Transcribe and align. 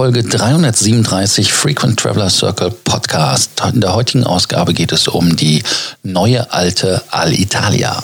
Folge 0.00 0.22
337 0.22 1.52
Frequent 1.52 1.98
Traveler 1.98 2.30
Circle 2.30 2.70
Podcast. 2.70 3.60
In 3.70 3.82
der 3.82 3.94
heutigen 3.94 4.24
Ausgabe 4.24 4.72
geht 4.72 4.92
es 4.92 5.06
um 5.08 5.36
die 5.36 5.62
neue 6.02 6.50
alte 6.50 7.02
Alitalia. 7.10 8.02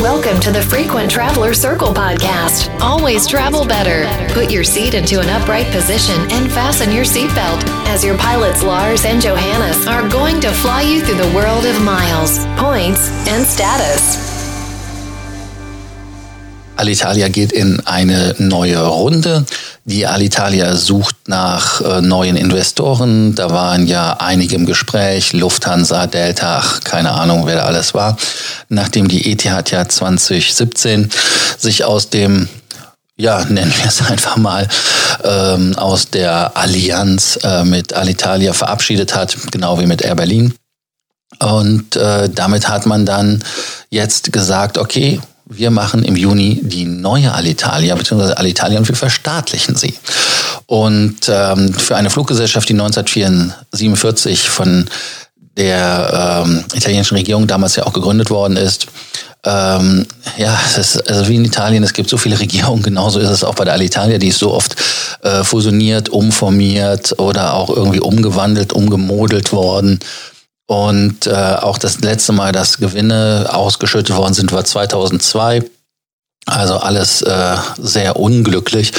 Welcome 0.00 0.38
to 0.38 0.52
the 0.52 0.62
Frequent 0.62 1.10
Traveler 1.10 1.52
Circle 1.52 1.92
podcast. 1.92 2.70
Always 2.80 3.26
travel 3.26 3.66
better. 3.66 4.06
Put 4.32 4.52
your 4.52 4.62
seat 4.62 4.94
into 4.94 5.18
an 5.18 5.28
upright 5.28 5.66
position 5.72 6.14
and 6.30 6.48
fasten 6.48 6.92
your 6.92 7.04
seatbelt 7.04 7.64
as 7.88 8.04
your 8.04 8.16
pilots 8.16 8.62
Lars 8.62 9.04
and 9.04 9.20
Johannes 9.20 9.88
are 9.88 10.08
going 10.08 10.40
to 10.40 10.52
fly 10.52 10.82
you 10.82 11.00
through 11.00 11.18
the 11.18 11.34
world 11.34 11.66
of 11.66 11.82
miles, 11.82 12.38
points, 12.56 13.10
and 13.26 13.44
status. 13.44 14.29
Alitalia 16.80 17.28
geht 17.28 17.52
in 17.52 17.86
eine 17.86 18.34
neue 18.38 18.78
Runde. 18.82 19.44
Die 19.84 20.06
Alitalia 20.06 20.74
sucht 20.74 21.14
nach 21.28 21.82
äh, 21.82 22.00
neuen 22.00 22.36
Investoren. 22.36 23.34
Da 23.34 23.50
waren 23.50 23.86
ja 23.86 24.16
einige 24.18 24.56
im 24.56 24.64
Gespräch. 24.64 25.34
Lufthansa, 25.34 26.06
Delta, 26.06 26.58
ach, 26.62 26.80
keine 26.80 27.12
Ahnung, 27.12 27.44
wer 27.44 27.56
da 27.56 27.62
alles 27.64 27.92
war. 27.92 28.16
Nachdem 28.70 29.08
die 29.08 29.30
ETH 29.30 29.44
ja 29.44 29.88
2017 29.88 31.10
sich 31.58 31.84
aus 31.84 32.08
dem 32.08 32.48
ja, 33.16 33.44
nennen 33.44 33.74
wir 33.76 33.86
es 33.86 34.00
einfach 34.10 34.38
mal, 34.38 34.66
ähm, 35.22 35.76
aus 35.76 36.08
der 36.08 36.56
Allianz 36.56 37.38
äh, 37.42 37.64
mit 37.64 37.92
Alitalia 37.92 38.54
verabschiedet 38.54 39.14
hat, 39.14 39.36
genau 39.50 39.78
wie 39.78 39.86
mit 39.86 40.00
Air 40.00 40.14
Berlin. 40.14 40.54
Und 41.38 41.96
äh, 41.96 42.30
damit 42.30 42.68
hat 42.68 42.86
man 42.86 43.04
dann 43.04 43.44
jetzt 43.90 44.32
gesagt, 44.32 44.78
okay, 44.78 45.20
wir 45.50 45.70
machen 45.70 46.04
im 46.04 46.16
Juni 46.16 46.60
die 46.62 46.84
neue 46.84 47.32
Alitalia, 47.32 47.94
beziehungsweise 47.96 48.38
Alitalia 48.38 48.78
und 48.78 48.88
wir 48.88 48.94
verstaatlichen 48.94 49.74
sie. 49.74 49.94
Und 50.66 51.28
ähm, 51.28 51.74
für 51.74 51.96
eine 51.96 52.08
Fluggesellschaft, 52.08 52.68
die 52.68 52.74
1947 52.74 54.48
von 54.48 54.88
der 55.56 56.44
ähm, 56.46 56.64
italienischen 56.72 57.16
Regierung 57.16 57.48
damals 57.48 57.74
ja 57.74 57.84
auch 57.84 57.92
gegründet 57.92 58.30
worden 58.30 58.56
ist, 58.56 58.86
ähm, 59.44 60.06
ja, 60.36 60.56
es 60.66 60.78
ist 60.78 61.10
also 61.10 61.28
wie 61.28 61.36
in 61.36 61.44
Italien, 61.44 61.82
es 61.82 61.94
gibt 61.94 62.10
so 62.10 62.16
viele 62.16 62.38
Regierungen, 62.40 62.82
genauso 62.82 63.18
ist 63.18 63.30
es 63.30 63.42
auch 63.42 63.56
bei 63.56 63.64
der 63.64 63.74
Alitalia, 63.74 64.18
die 64.18 64.28
ist 64.28 64.38
so 64.38 64.52
oft 64.52 64.76
äh, 65.22 65.42
fusioniert, 65.42 66.10
umformiert 66.10 67.18
oder 67.18 67.54
auch 67.54 67.70
irgendwie 67.70 68.00
umgewandelt, 68.00 68.72
umgemodelt 68.72 69.52
worden. 69.52 69.98
Und 70.70 71.26
äh, 71.26 71.32
auch 71.32 71.78
das 71.78 72.00
letzte 72.00 72.30
Mal, 72.30 72.52
dass 72.52 72.78
Gewinne 72.78 73.48
ausgeschüttet 73.50 74.14
worden 74.14 74.34
sind, 74.34 74.52
war 74.52 74.64
2002. 74.64 75.64
Also 76.46 76.76
alles 76.76 77.22
äh, 77.22 77.56
sehr 77.76 78.14
unglücklich. 78.14 78.92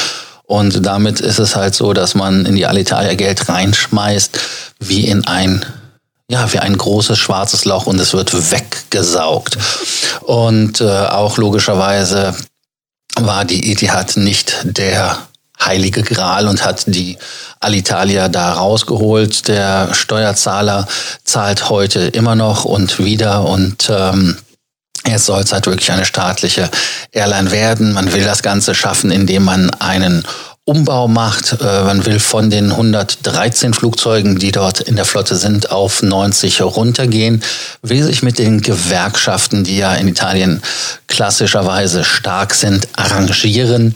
Und 0.43 0.85
damit 0.85 1.21
ist 1.21 1.39
es 1.39 1.55
halt 1.55 1.73
so, 1.73 1.93
dass 1.93 2.13
man 2.13 2.45
in 2.45 2.57
die 2.57 2.65
Alitalia 2.65 3.13
Geld 3.13 3.47
reinschmeißt, 3.47 4.37
wie 4.79 5.07
in 5.07 5.25
ein 5.25 5.65
ja, 6.29 6.51
wie 6.51 6.59
ein 6.59 6.77
großes 6.77 7.17
schwarzes 7.17 7.63
Loch 7.63 7.85
und 7.85 7.97
es 8.01 8.11
wird 8.11 8.33
weggesaugt. 8.51 9.57
Und 10.23 10.81
äh, 10.81 10.85
auch 10.85 11.37
logischerweise 11.37 12.35
war 13.15 13.45
die 13.45 13.71
Etihad 13.71 14.17
nicht 14.17 14.57
der 14.65 15.19
heilige 15.65 16.03
Gral 16.03 16.47
und 16.47 16.65
hat 16.65 16.83
die 16.87 17.17
Alitalia 17.59 18.27
da 18.27 18.53
rausgeholt. 18.53 19.47
Der 19.47 19.93
Steuerzahler 19.93 20.87
zahlt 21.23 21.69
heute 21.69 21.99
immer 22.07 22.35
noch 22.35 22.65
und 22.65 22.99
wieder 22.99 23.45
und 23.45 23.89
ähm, 23.89 24.37
Jetzt 25.07 25.25
soll 25.25 25.41
es 25.41 25.51
halt 25.51 25.65
wirklich 25.65 25.91
eine 25.91 26.05
staatliche 26.05 26.69
Airline 27.11 27.49
werden. 27.49 27.93
Man 27.93 28.13
will 28.13 28.23
das 28.23 28.43
Ganze 28.43 28.75
schaffen, 28.75 29.09
indem 29.09 29.43
man 29.43 29.71
einen 29.79 30.23
Umbau 30.63 31.07
macht. 31.07 31.57
Äh, 31.59 31.83
man 31.83 32.05
will 32.05 32.19
von 32.19 32.49
den 32.49 32.71
113 32.71 33.73
Flugzeugen, 33.73 34.37
die 34.37 34.51
dort 34.51 34.79
in 34.79 34.95
der 34.95 35.05
Flotte 35.05 35.35
sind, 35.35 35.71
auf 35.71 36.03
90 36.03 36.61
runtergehen, 36.61 37.41
will 37.81 38.03
sich 38.03 38.21
mit 38.21 38.37
den 38.37 38.61
Gewerkschaften, 38.61 39.63
die 39.63 39.77
ja 39.77 39.93
in 39.95 40.07
Italien 40.07 40.61
klassischerweise 41.07 42.03
stark 42.03 42.53
sind, 42.53 42.87
arrangieren 42.95 43.95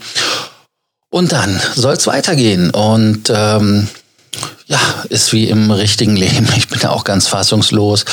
und 1.16 1.32
dann 1.32 1.58
soll 1.74 1.94
es 1.94 2.06
weitergehen. 2.06 2.68
Und 2.68 3.32
ähm, 3.34 3.88
ja, 4.66 4.78
ist 5.08 5.32
wie 5.32 5.48
im 5.48 5.70
richtigen 5.70 6.14
Leben. 6.14 6.46
Ich 6.58 6.68
bin 6.68 6.78
ja 6.78 6.90
auch 6.90 7.04
ganz 7.04 7.26
fassungslos, 7.26 8.04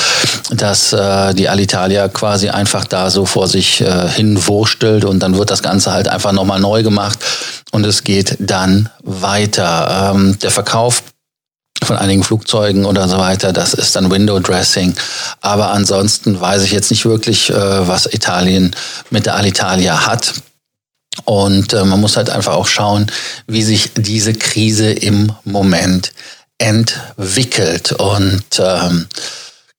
dass 0.52 0.94
äh, 0.94 1.34
die 1.34 1.50
Alitalia 1.50 2.08
quasi 2.08 2.48
einfach 2.48 2.86
da 2.86 3.10
so 3.10 3.26
vor 3.26 3.50
sich 3.50 3.82
äh, 3.82 4.08
hin 4.08 4.48
wurstelt 4.48 5.04
und 5.04 5.20
dann 5.20 5.38
wird 5.38 5.52
das 5.52 5.62
Ganze 5.62 5.92
halt 5.92 6.08
einfach 6.08 6.32
nochmal 6.32 6.62
neu 6.62 6.82
gemacht 6.82 7.20
und 7.74 7.86
es 7.86 8.06
geht 8.06 8.38
dann 8.40 8.90
weiter. 9.04 10.14
Ähm, 10.16 10.40
der 10.40 10.52
Verkauf 10.52 11.04
von 11.84 11.98
einigen 11.98 12.24
Flugzeugen 12.24 12.86
oder 12.86 13.10
so 13.10 13.18
weiter, 13.18 13.52
das 13.52 13.74
ist 13.74 13.98
dann 13.98 14.12
Window 14.12 14.40
Dressing. 14.40 14.96
Aber 15.42 15.72
ansonsten 15.72 16.40
weiß 16.40 16.62
ich 16.62 16.72
jetzt 16.72 16.90
nicht 16.90 17.04
wirklich, 17.04 17.50
äh, 17.50 17.88
was 17.88 18.06
Italien 18.06 18.74
mit 19.10 19.26
der 19.26 19.36
Alitalia 19.36 20.06
hat. 20.06 20.36
Und 21.26 21.74
äh, 21.74 21.84
man 21.86 22.02
muss 22.02 22.18
halt 22.18 22.30
einfach 22.30 22.54
auch 22.54 22.68
schauen, 22.68 23.08
wie 23.48 23.64
sich 23.64 23.92
diese 23.96 24.34
Krise 24.34 24.92
im 24.92 25.32
Moment 25.44 26.12
entwickelt. 26.58 27.94
Und 27.94 28.44
ähm, 28.60 29.08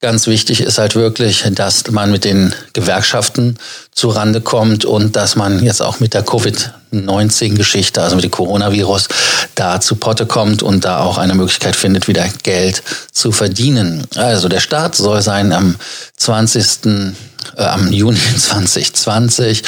ganz 0.00 0.26
wichtig 0.26 0.60
ist 0.60 0.76
halt 0.76 0.96
wirklich, 0.96 1.44
dass 1.52 1.90
man 1.90 2.10
mit 2.10 2.24
den 2.24 2.54
Gewerkschaften 2.74 3.56
zurande 3.90 4.42
kommt 4.42 4.84
und 4.84 5.16
dass 5.16 5.34
man 5.34 5.64
jetzt 5.64 5.80
auch 5.80 5.98
mit 5.98 6.12
der 6.12 6.22
Covid-19-Geschichte, 6.22 8.02
also 8.02 8.16
mit 8.16 8.24
dem 8.24 8.30
Coronavirus, 8.30 9.08
da 9.54 9.80
zu 9.80 9.96
Potte 9.96 10.26
kommt 10.26 10.62
und 10.62 10.84
da 10.84 11.00
auch 11.00 11.16
eine 11.16 11.34
Möglichkeit 11.34 11.74
findet, 11.74 12.06
wieder 12.06 12.28
Geld 12.42 12.82
zu 13.12 13.32
verdienen. 13.32 14.06
Also 14.14 14.48
der 14.48 14.60
Start 14.60 14.94
soll 14.94 15.22
sein 15.22 15.52
am 15.52 15.76
20 16.18 17.14
äh, 17.56 17.62
am 17.62 17.90
Juni 17.90 18.18
2020 18.38 19.62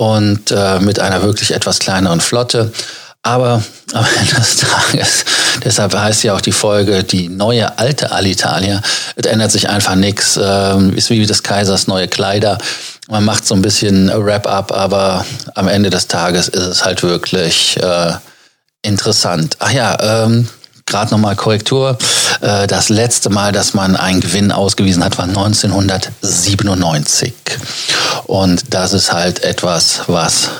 und 0.00 0.50
äh, 0.50 0.80
mit 0.80 0.98
einer 0.98 1.22
wirklich 1.22 1.52
etwas 1.52 1.78
kleineren 1.78 2.22
Flotte. 2.22 2.72
Aber 3.22 3.62
am 3.92 4.06
Ende 4.18 4.34
des 4.34 4.56
Tages, 4.56 5.26
deshalb 5.62 5.94
heißt 5.94 6.22
ja 6.22 6.34
auch 6.34 6.40
die 6.40 6.52
Folge 6.52 7.04
die 7.04 7.28
neue 7.28 7.78
alte 7.78 8.10
Alitalia, 8.10 8.80
es 9.16 9.26
ändert 9.26 9.50
sich 9.50 9.68
einfach 9.68 9.96
nichts, 9.96 10.38
äh, 10.38 10.88
ist 10.96 11.10
wie 11.10 11.26
des 11.26 11.42
Kaisers 11.42 11.86
neue 11.86 12.08
Kleider. 12.08 12.56
Man 13.10 13.26
macht 13.26 13.46
so 13.46 13.54
ein 13.54 13.60
bisschen 13.60 14.08
Wrap-up, 14.08 14.72
aber 14.72 15.26
am 15.54 15.68
Ende 15.68 15.90
des 15.90 16.06
Tages 16.06 16.48
ist 16.48 16.62
es 16.62 16.82
halt 16.82 17.02
wirklich 17.02 17.76
äh, 17.76 18.12
interessant. 18.80 19.58
Ach 19.58 19.70
ja, 19.70 20.24
ähm, 20.24 20.48
gerade 20.86 21.10
nochmal 21.10 21.36
Korrektur. 21.36 21.98
Äh, 22.40 22.66
das 22.66 22.88
letzte 22.88 23.28
Mal, 23.28 23.52
dass 23.52 23.74
man 23.74 23.96
einen 23.96 24.20
Gewinn 24.20 24.52
ausgewiesen 24.52 25.04
hat, 25.04 25.18
war 25.18 25.26
1997. 25.26 27.34
Und 28.30 28.72
das 28.72 28.92
ist 28.92 29.12
halt 29.12 29.42
etwas, 29.42 30.02
was 30.06 30.50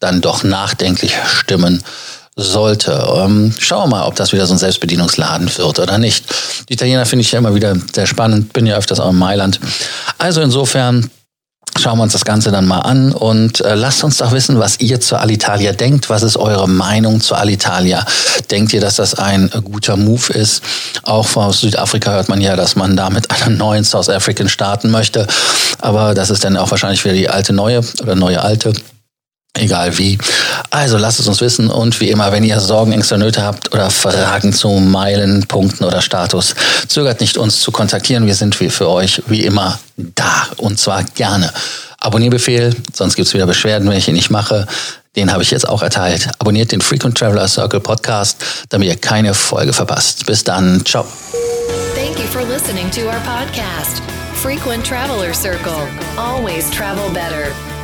dann 0.00 0.20
doch 0.20 0.42
nachdenklich 0.42 1.14
stimmen 1.24 1.80
sollte. 2.34 2.90
Ähm, 3.18 3.54
schauen 3.56 3.88
wir 3.88 3.98
mal, 3.98 4.06
ob 4.08 4.16
das 4.16 4.32
wieder 4.32 4.48
so 4.48 4.54
ein 4.54 4.58
Selbstbedienungsladen 4.58 5.56
wird 5.56 5.78
oder 5.78 5.98
nicht. 5.98 6.24
Die 6.68 6.72
Italiener 6.72 7.06
finde 7.06 7.20
ich 7.20 7.30
ja 7.30 7.38
immer 7.38 7.54
wieder 7.54 7.76
sehr 7.94 8.06
spannend, 8.06 8.52
bin 8.52 8.66
ja 8.66 8.76
öfters 8.76 8.98
auch 8.98 9.10
in 9.10 9.16
Mailand. 9.16 9.60
Also 10.18 10.40
insofern 10.40 11.08
schauen 11.80 11.98
wir 11.98 12.02
uns 12.02 12.12
das 12.12 12.24
Ganze 12.24 12.50
dann 12.50 12.66
mal 12.66 12.80
an 12.80 13.12
und 13.12 13.60
äh, 13.60 13.74
lasst 13.74 14.04
uns 14.04 14.18
doch 14.18 14.32
wissen, 14.32 14.58
was 14.58 14.80
ihr 14.80 15.00
zur 15.00 15.20
Alitalia 15.20 15.72
denkt. 15.72 16.10
Was 16.10 16.22
ist 16.22 16.36
eure 16.36 16.68
Meinung 16.68 17.20
zur 17.20 17.38
Alitalia? 17.38 18.04
Denkt 18.50 18.72
ihr, 18.72 18.80
dass 18.80 18.96
das 18.96 19.14
ein 19.14 19.50
guter 19.64 19.96
Move 19.96 20.32
ist? 20.32 20.62
Auch 21.02 21.26
von 21.26 21.52
Südafrika 21.52 22.12
hört 22.12 22.28
man 22.28 22.40
ja, 22.40 22.56
dass 22.56 22.76
man 22.76 22.96
da 22.96 23.10
mit 23.10 23.30
einer 23.30 23.50
neuen 23.50 23.84
South 23.84 24.08
African 24.08 24.48
starten 24.48 24.90
möchte. 24.90 25.26
Aber 25.78 26.14
das 26.14 26.30
ist 26.30 26.44
dann 26.44 26.56
auch 26.56 26.70
wahrscheinlich 26.70 27.04
wieder 27.04 27.14
die 27.14 27.28
alte 27.28 27.52
neue 27.52 27.80
oder 28.02 28.14
neue 28.14 28.42
alte. 28.42 28.72
Egal 29.60 29.98
wie. 29.98 30.16
Also 30.70 30.96
lasst 30.96 31.20
es 31.20 31.28
uns 31.28 31.40
wissen 31.40 31.68
und 31.68 32.00
wie 32.00 32.10
immer, 32.10 32.32
wenn 32.32 32.44
ihr 32.44 32.58
Sorgen, 32.60 32.92
Ängste, 32.92 33.18
Nöte 33.18 33.42
habt 33.42 33.72
oder 33.74 33.90
Fragen 33.90 34.52
zu 34.52 34.68
Meilen, 34.68 35.46
Punkten 35.46 35.84
oder 35.84 36.00
Status, 36.00 36.54
zögert 36.88 37.20
nicht 37.20 37.36
uns 37.36 37.60
zu 37.60 37.70
kontaktieren. 37.70 38.26
Wir 38.26 38.34
sind 38.34 38.54
für 38.54 38.88
euch 38.88 39.22
wie 39.26 39.44
immer 39.44 39.78
da 39.96 40.46
und 40.56 40.78
zwar 40.78 41.04
gerne. 41.04 41.52
Abonnierbefehl, 41.98 42.74
sonst 42.94 43.16
gibt's 43.16 43.34
wieder 43.34 43.46
Beschwerden, 43.46 43.88
wenn 43.88 43.98
ich 43.98 44.08
ihn 44.08 44.14
nicht 44.14 44.30
mache. 44.30 44.66
Den 45.16 45.32
habe 45.32 45.42
ich 45.42 45.50
jetzt 45.50 45.68
auch 45.68 45.82
erteilt. 45.82 46.28
Abonniert 46.38 46.72
den 46.72 46.80
Frequent 46.80 47.18
Traveler 47.18 47.48
Circle 47.48 47.80
Podcast, 47.80 48.38
damit 48.70 48.88
ihr 48.88 48.96
keine 48.96 49.34
Folge 49.34 49.72
verpasst. 49.72 50.24
Bis 50.24 50.44
dann. 50.44 50.84
Ciao. 50.86 51.04
Thank 51.94 52.18
you 52.18 52.26
for 52.26 52.42
listening 52.44 52.90
to 52.92 53.02
our 53.02 53.20
podcast, 53.26 54.00
Frequent 54.34 54.86
Traveler 54.86 55.34
Circle. 55.34 55.86
Always 56.16 56.70
travel 56.70 57.10
better. 57.10 57.52